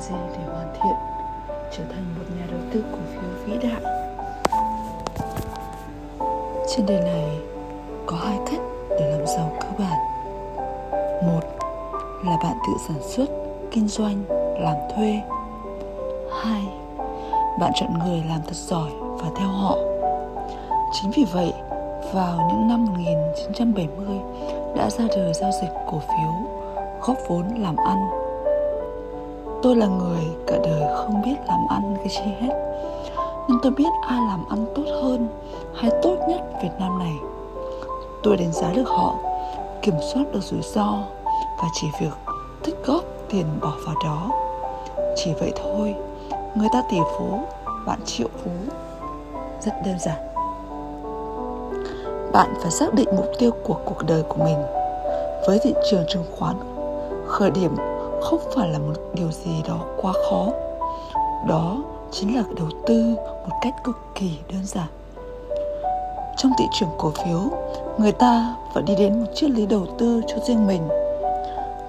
[0.00, 0.94] gì để hoàn thiện,
[1.72, 3.82] trở thành một nhà đầu tư cổ phiếu vĩ đại.
[6.68, 7.38] Trên đời này
[8.06, 8.60] có hai cách
[8.90, 9.98] để làm giàu cơ bản.
[11.26, 11.40] Một
[12.24, 13.26] là bạn tự sản xuất,
[13.70, 14.22] kinh doanh,
[14.60, 15.20] làm thuê.
[16.42, 16.62] Hai,
[17.60, 19.76] bạn chọn người làm thật giỏi và theo họ.
[20.92, 21.52] Chính vì vậy,
[22.12, 24.20] vào những năm 1970
[24.76, 26.32] đã ra đời giao dịch cổ phiếu,
[27.00, 28.19] góp vốn làm ăn
[29.62, 32.54] tôi là người cả đời không biết làm ăn cái chi hết.
[33.48, 35.28] Nhưng tôi biết ai làm ăn tốt hơn
[35.74, 37.14] hay tốt nhất việt nam này.
[38.22, 39.14] Tôi đánh giá được họ,
[39.82, 40.98] kiểm soát được rủi ro
[41.58, 42.12] và chỉ việc
[42.64, 44.30] tích góp tiền bỏ vào đó.
[45.16, 45.94] Chỉ vậy thôi,
[46.54, 47.40] người ta tỷ phú,
[47.86, 48.50] bạn triệu phú.
[49.60, 50.18] Rất đơn giản.
[52.32, 54.58] Bạn phải xác định mục tiêu của cuộc đời của mình.
[55.46, 56.56] Với thị trường chứng khoán,
[57.26, 57.76] khởi điểm
[58.22, 60.46] không phải là một điều gì đó quá khó.
[61.46, 61.76] Đó
[62.10, 63.14] chính là đầu tư
[63.48, 64.88] một cách cực kỳ đơn giản.
[66.36, 67.40] Trong thị trường cổ phiếu,
[67.98, 70.88] người ta phải đi đến một triết lý đầu tư cho riêng mình.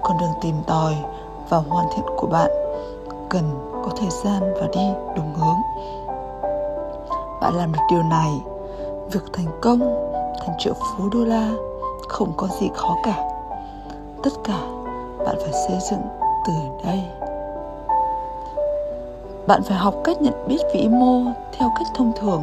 [0.02, 0.94] Con đường tìm tòi
[1.48, 2.50] và hoàn thiện của bạn
[3.30, 3.42] cần
[3.84, 5.88] có thời gian và đi đúng hướng.
[7.40, 8.30] Bạn làm được điều này,
[9.12, 9.80] việc thành công,
[10.40, 11.50] thành triệu phú đô la
[12.08, 13.28] không có gì khó cả.
[14.22, 14.60] Tất cả
[15.24, 16.52] bạn phải xây dựng từ
[16.84, 17.02] đây.
[19.46, 21.22] Bạn phải học cách nhận biết vĩ mô
[21.58, 22.42] theo cách thông thường.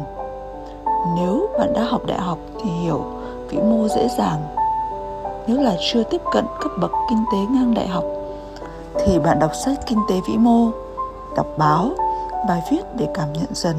[1.16, 3.02] Nếu bạn đã học đại học thì hiểu
[3.48, 4.40] vĩ mô dễ dàng.
[5.46, 8.04] Nếu là chưa tiếp cận cấp bậc kinh tế ngang đại học,
[8.94, 10.70] thì bạn đọc sách kinh tế vĩ mô,
[11.36, 11.90] đọc báo,
[12.48, 13.76] bài viết để cảm nhận dần.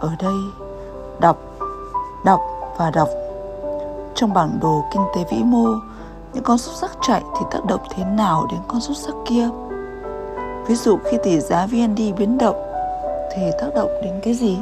[0.00, 0.34] Ở đây,
[1.18, 1.36] đọc
[2.24, 2.40] đọc
[2.78, 3.08] và đọc.
[4.14, 5.64] Trong bản đồ kinh tế vĩ mô
[6.32, 9.48] những con xúc sắc chạy thì tác động thế nào đến con xúc sắc kia?
[10.66, 12.56] Ví dụ khi tỷ giá vnd biến động
[13.32, 14.58] thì tác động đến cái gì?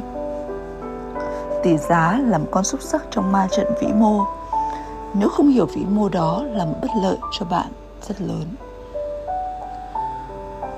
[1.63, 4.25] Tỷ giá là một con xúc sắc trong ma trận vĩ mô.
[5.13, 7.67] Nếu không hiểu vĩ mô đó là một bất lợi cho bạn
[8.07, 8.45] rất lớn.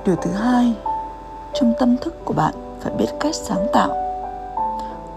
[0.05, 0.73] Điều thứ hai,
[1.53, 3.89] trong tâm thức của bạn phải biết cách sáng tạo.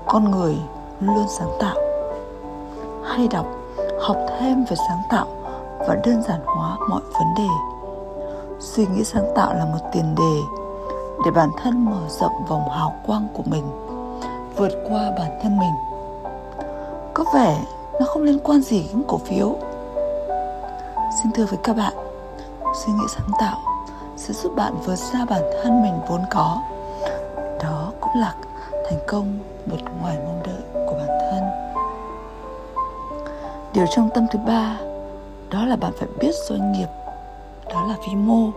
[0.07, 0.57] Con người
[1.01, 1.77] luôn sáng tạo.
[3.05, 3.47] Hay đọc,
[4.01, 5.27] học thêm về sáng tạo
[5.89, 7.49] và đơn giản hóa mọi vấn đề.
[8.61, 10.41] Suy nghĩ sáng tạo là một tiền đề
[11.25, 13.65] để bản thân mở rộng vòng hào quang của mình,
[14.57, 15.75] vượt qua bản thân mình.
[17.15, 17.65] Có vẻ
[18.01, 19.57] nó không liên quan gì đến cổ phiếu.
[21.23, 21.93] Xin thưa với các bạn,
[22.75, 23.59] suy nghĩ sáng tạo
[24.17, 26.63] sẽ giúp bạn vượt xa bản thân mình vốn có.
[27.63, 28.35] Đó cũng là
[28.91, 31.43] thành công vượt ngoài mong đợi của bản thân.
[33.73, 34.77] Điều trong tâm thứ ba
[35.51, 36.89] đó là bạn phải biết doanh nghiệp,
[37.69, 38.51] đó là vi mô.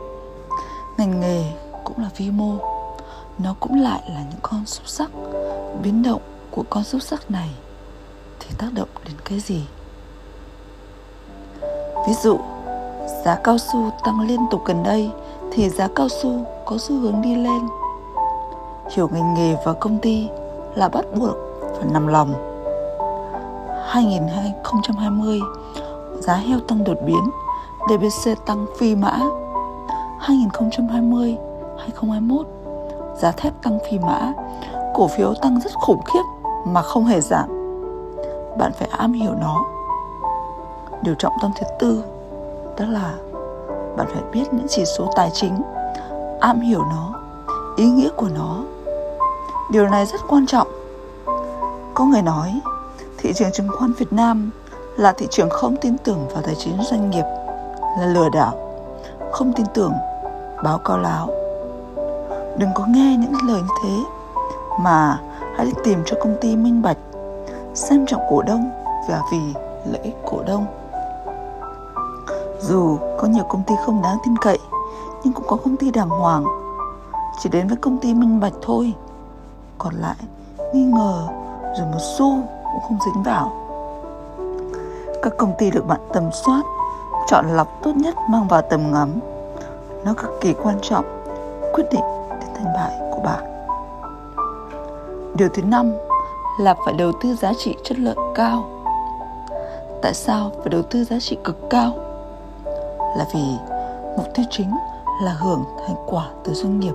[0.97, 1.43] Ngành nghề
[1.83, 2.53] cũng là vi mô.
[3.37, 5.09] Nó cũng lại là những con xúc sắc,
[5.83, 6.21] biến động
[6.51, 7.49] của con xúc sắc này
[8.39, 9.65] thì tác động đến cái gì?
[12.07, 12.37] Ví dụ,
[13.25, 15.11] giá cao su tăng liên tục gần đây
[15.51, 17.67] thì giá cao su có xu hướng đi lên.
[18.91, 20.27] Hiểu ngành nghề và công ty
[20.75, 22.33] là bắt buộc phải nằm lòng.
[23.87, 25.39] 2020
[26.19, 27.29] giá heo tăng đột biến
[27.89, 29.19] DBC tăng phi mã.
[30.19, 31.37] 2020
[31.77, 32.47] 2021
[33.21, 34.33] giá thép tăng phi mã.
[34.93, 36.23] Cổ phiếu tăng rất khủng khiếp
[36.65, 37.49] mà không hề giảm.
[38.57, 39.63] Bạn phải am hiểu nó.
[41.01, 42.03] Điều trọng tâm thứ tư,
[42.79, 43.13] đó là
[43.97, 45.61] bạn phải biết những chỉ số tài chính,
[46.39, 47.13] am hiểu nó,
[47.75, 48.63] ý nghĩa của nó.
[49.71, 50.67] Điều này rất quan trọng.
[51.93, 52.59] Có người nói,
[53.17, 54.51] thị trường chứng khoán việt nam
[54.97, 57.25] là thị trường không tin tưởng vào tài chính doanh nghiệp,
[57.99, 58.53] là lừa đảo,
[59.31, 59.93] không tin tưởng
[60.63, 61.27] báo cáo láo.
[62.57, 63.95] Đừng có nghe những lời như thế,
[64.79, 65.19] mà
[65.55, 66.97] hãy tìm cho công ty minh bạch,
[67.73, 68.69] xem trọng cổ đông
[69.09, 69.39] và vì
[69.91, 70.65] lợi ích cổ đông.
[72.61, 74.59] Dù có nhiều công ty không đáng tin cậy,
[75.23, 76.43] nhưng cũng có công ty đàng hoàng.
[77.39, 78.93] Chỉ đến với công ty minh bạch thôi.
[79.77, 80.15] Còn lại,
[80.73, 81.27] nghi ngờ
[81.77, 83.66] rồi một xu cũng không dính vào
[85.21, 86.61] các công ty được bạn tầm soát,
[87.27, 89.19] chọn lọc tốt nhất, mang vào tầm ngắm.
[90.05, 91.05] Nó cực kỳ quan trọng,
[91.73, 93.43] quyết định đến thành bại của bạn.
[95.35, 95.93] Điều thứ năm
[96.59, 98.65] là phải đầu tư giá trị chất lượng cao.
[100.01, 101.91] Tại sao phải đầu tư giá trị cực cao?
[103.17, 103.57] Là vì
[104.17, 104.71] mục tiêu chính
[105.23, 106.93] là hưởng thành quả từ doanh nghiệp.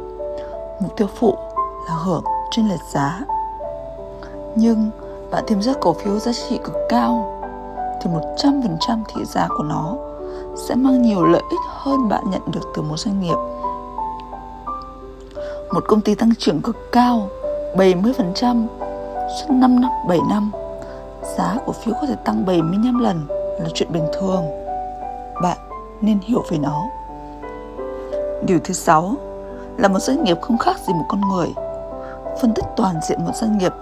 [0.80, 1.34] Mục tiêu phụ
[1.88, 3.20] là hưởng trên lệch giá.
[4.54, 4.90] Nhưng
[5.30, 7.41] bạn tìm ra cổ phiếu giá trị cực cao
[8.02, 9.96] thì 100% thị giá của nó
[10.56, 13.36] sẽ mang nhiều lợi ích hơn bạn nhận được từ một doanh nghiệp.
[15.74, 17.28] một công ty tăng trưởng cực cao
[17.76, 18.66] 70%
[19.38, 20.50] suốt 5 năm 7 năm,
[21.36, 23.26] giá cổ phiếu có thể tăng 75 lần
[23.58, 24.44] là chuyện bình thường.
[25.42, 25.58] Bạn
[26.00, 26.82] nên hiểu về nó.
[28.46, 29.14] Điều thứ sáu
[29.76, 31.48] là một doanh nghiệp không khác gì một con người.
[32.40, 33.72] Phân tích toàn diện một doanh nghiệp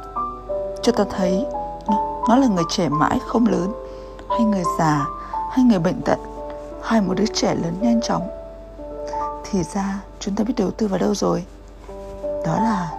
[0.83, 1.47] cho ta thấy
[2.29, 3.73] nó là người trẻ mãi không lớn
[4.31, 5.07] hay người già
[5.51, 6.19] hay người bệnh tật
[6.83, 8.29] hay một đứa trẻ lớn nhanh chóng.
[9.45, 11.45] Thì ra, chúng ta biết đầu tư vào đâu rồi?
[12.23, 12.91] Đó là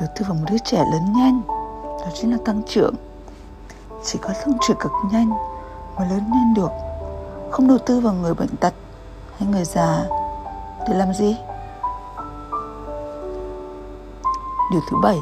[0.00, 1.40] đầu tư vào một đứa trẻ lớn nhanh,
[1.78, 2.94] đó chính là tăng trưởng.
[4.04, 5.30] Chỉ có tăng trưởng cực nhanh
[5.96, 6.70] mới lớn lên được.
[7.50, 8.74] Không đầu tư vào người bệnh tật
[9.38, 10.04] hay người già,
[10.88, 11.36] để làm gì?
[14.72, 15.18] Điều thứ bảy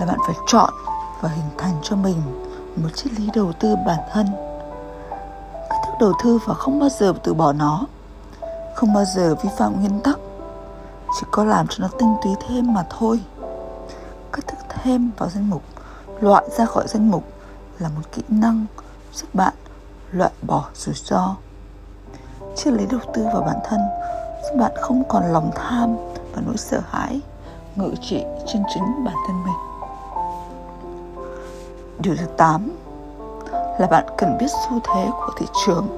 [0.00, 0.70] là bạn phải chọn
[1.20, 2.41] và hình thành cho mình
[2.76, 4.26] một triết lý đầu tư bản thân.
[5.70, 7.86] Cách thức đầu tư và không bao giờ từ bỏ nó.
[8.74, 10.18] Không bao giờ vi phạm nguyên tắc.
[11.20, 13.20] Chỉ có làm cho nó tinh túy thêm mà thôi.
[14.32, 15.62] Cách thức thêm vào danh mục,
[16.20, 17.24] loại ra khỏi danh mục
[17.78, 18.66] là một kỹ năng
[19.12, 19.54] giúp bạn
[20.12, 21.36] loại bỏ rủi ro.
[22.56, 23.80] Triết lý đầu tư vào bản thân
[24.42, 25.96] giúp bạn không còn lòng tham
[26.34, 27.20] và nỗi sợ hãi,
[27.76, 29.71] ngự trị trên chính bản thân mình
[31.98, 32.70] điều thứ 8
[33.52, 35.88] là bạn cần biết xu thế của thị trường.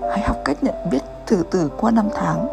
[0.00, 2.48] Hãy học cách nhận biết từ từ qua năm tháng.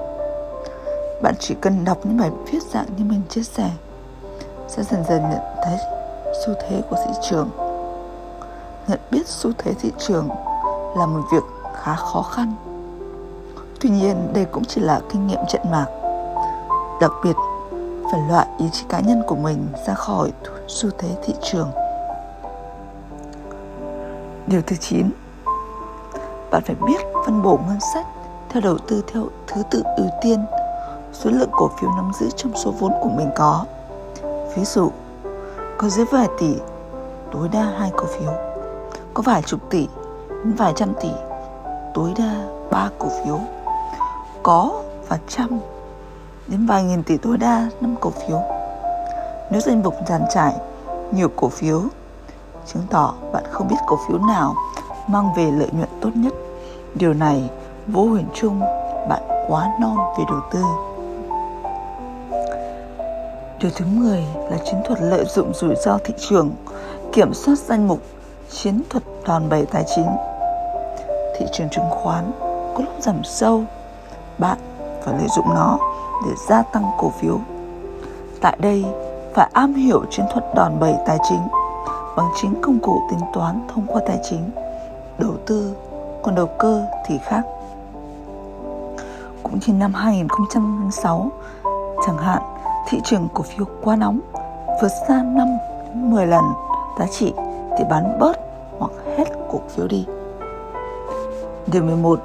[1.21, 3.69] Bạn chỉ cần đọc những bài viết dạng như mình chia sẻ
[4.67, 5.77] sẽ dần dần nhận thấy
[6.45, 7.49] xu thế của thị trường.
[8.87, 10.29] Nhận biết xu thế thị trường
[10.97, 11.43] là một việc
[11.75, 12.53] khá khó khăn.
[13.79, 15.85] Tuy nhiên, đây cũng chỉ là kinh nghiệm trận mạc.
[17.01, 17.35] Đặc biệt,
[18.11, 20.31] phải loại ý chí cá nhân của mình ra khỏi
[20.67, 21.71] xu thế thị trường
[24.47, 25.09] điều thứ 9
[26.51, 28.05] bạn phải biết phân bổ ngân sách
[28.49, 30.45] theo đầu tư theo thứ tự ưu tiên,
[31.13, 33.65] số lượng cổ phiếu nắm giữ trong số vốn của mình có.
[34.55, 34.91] Ví dụ,
[35.77, 36.55] có dưới vài tỷ,
[37.31, 38.31] tối đa hai cổ phiếu.
[39.13, 39.87] Có vài chục tỷ,
[40.29, 41.11] đến vài trăm tỷ,
[41.93, 43.39] tối đa ba cổ phiếu.
[44.43, 45.59] Có và trăm,
[46.47, 48.41] đến vài nghìn tỷ tối đa năm cổ phiếu.
[49.51, 50.53] Nếu danh mục dàn trải
[51.11, 51.81] nhiều cổ phiếu
[52.73, 54.55] chứng tỏ bạn không biết cổ phiếu nào
[55.07, 56.33] mang về lợi nhuận tốt nhất
[56.95, 57.49] điều này
[57.87, 58.59] vô huyền chung
[59.09, 60.63] bạn quá non về đầu tư
[63.61, 66.51] Điều thứ 10 là chiến thuật lợi dụng rủi ro thị trường,
[67.13, 67.99] kiểm soát danh mục,
[68.51, 70.07] chiến thuật đòn bẩy tài chính.
[71.37, 72.31] Thị trường chứng khoán
[72.75, 73.63] có lúc giảm sâu,
[74.37, 74.57] bạn
[75.03, 75.77] phải lợi dụng nó
[76.25, 77.39] để gia tăng cổ phiếu.
[78.41, 78.85] Tại đây,
[79.33, 81.56] phải am hiểu chiến thuật đòn bẩy tài chính
[82.17, 84.49] bằng chính công cụ tính toán thông qua tài chính,
[85.17, 85.75] đầu tư,
[86.23, 87.41] còn đầu cơ thì khác.
[89.43, 91.29] Cũng như năm 2006,
[92.05, 92.41] chẳng hạn
[92.89, 94.19] thị trường cổ phiếu quá nóng
[94.81, 95.47] vượt xa 5
[95.93, 96.43] 10 lần
[96.99, 97.33] giá trị
[97.77, 98.39] thì bán bớt
[98.79, 100.05] hoặc hết cổ phiếu đi.
[101.67, 102.19] Điều 11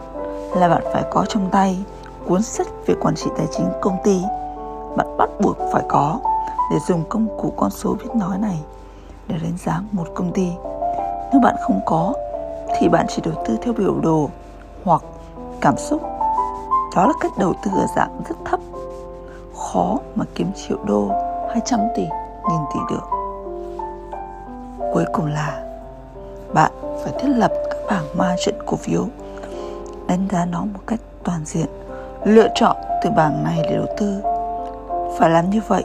[0.56, 1.84] là bạn phải có trong tay
[2.28, 4.22] cuốn sách về quản trị tài chính công ty.
[4.96, 6.18] Bạn bắt buộc phải có
[6.70, 8.58] để dùng công cụ con số biết nói này
[9.28, 10.48] để đánh giá một công ty.
[11.32, 12.14] Nếu bạn không có
[12.78, 14.28] thì bạn chỉ đầu tư theo biểu đồ
[14.84, 15.02] hoặc
[15.60, 16.02] cảm xúc.
[16.96, 18.60] Đó là cách đầu tư ở dạng rất thấp
[19.72, 21.08] khó mà kiếm triệu đô,
[21.50, 22.02] 200 tỷ,
[22.50, 23.10] nghìn tỷ được.
[24.92, 25.62] Cuối cùng là
[26.54, 26.72] bạn
[27.04, 29.06] phải thiết lập các bảng ma trận cổ phiếu,
[30.06, 31.66] đánh giá nó một cách toàn diện,
[32.24, 34.22] lựa chọn từ bảng này để đầu tư.
[35.18, 35.84] Phải làm như vậy,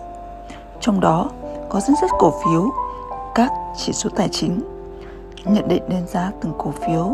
[0.80, 1.30] trong đó
[1.70, 2.70] có danh sách cổ phiếu,
[3.38, 4.60] các chỉ số tài chính,
[5.46, 7.14] nhận định đánh giá từng cổ phiếu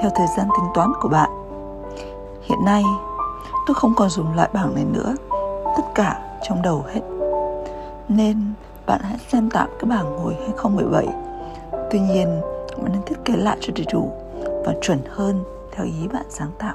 [0.00, 1.30] theo thời gian tính toán của bạn.
[2.42, 2.82] Hiện nay,
[3.66, 5.14] tôi không còn dùng loại bảng này nữa
[5.76, 7.00] tất cả trong đầu hết.
[8.08, 8.52] Nên
[8.86, 11.06] bạn hãy xem tạm cái bảng hồi 2017
[11.90, 12.40] tuy nhiên
[12.82, 14.12] bạn nên thiết kế lại cho đầy đủ
[14.66, 16.74] và chuẩn hơn theo ý bạn sáng tạo.